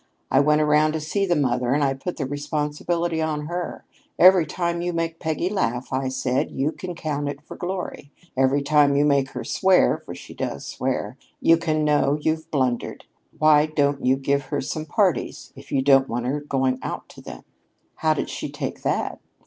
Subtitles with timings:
[0.31, 3.85] I went around to see the mother and I put the responsibility on her.
[4.17, 8.11] 'Every time you make Peggy laugh,' I said, 'you can count it for glory.
[8.35, 13.05] Every time you make her swear, for she does swear, you can know you've blundered.
[13.37, 16.79] Why don't you give her some parties if you don't want her to be going
[16.81, 17.43] out to them?'"
[17.97, 19.19] "How did she take that?"